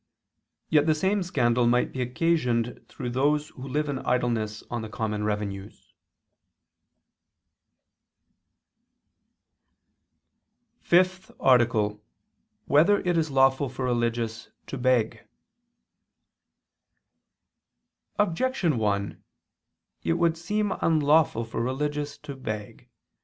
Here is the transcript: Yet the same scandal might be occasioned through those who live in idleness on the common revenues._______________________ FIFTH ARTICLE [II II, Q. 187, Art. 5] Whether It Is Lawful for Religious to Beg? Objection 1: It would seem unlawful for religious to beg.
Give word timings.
Yet 0.67 0.87
the 0.87 0.95
same 0.95 1.21
scandal 1.21 1.67
might 1.67 1.91
be 1.91 2.01
occasioned 2.01 2.87
through 2.89 3.11
those 3.11 3.49
who 3.49 3.67
live 3.67 3.87
in 3.87 3.99
idleness 3.99 4.63
on 4.67 4.81
the 4.81 4.89
common 4.89 5.23
revenues._______________________ 5.25 5.93
FIFTH 10.83 11.29
ARTICLE 11.39 11.85
[II 11.85 11.95
II, 11.97 11.97
Q. 11.97 12.03
187, 12.65 12.73
Art. 12.73 12.87
5] 13.03 13.05
Whether 13.05 13.09
It 13.11 13.15
Is 13.19 13.29
Lawful 13.29 13.69
for 13.69 13.85
Religious 13.85 14.49
to 14.65 14.77
Beg? 14.79 15.27
Objection 18.17 18.79
1: 18.79 19.23
It 20.01 20.13
would 20.13 20.35
seem 20.35 20.71
unlawful 20.81 21.43
for 21.45 21.61
religious 21.61 22.17
to 22.17 22.35
beg. 22.35 22.89